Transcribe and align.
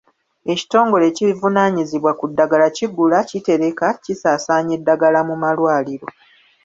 Ekitongole 0.51 1.03
ekivunaanyizibwa 1.11 2.11
ku 2.19 2.25
ddagala 2.31 2.67
kigula, 2.77 3.19
kitereka 3.29 3.87
kisaasaanya 4.03 4.73
eddagala 4.77 5.19
mu 5.27 5.35
malwaliro. 5.41 6.07